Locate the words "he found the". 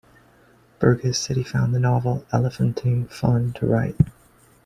1.37-1.79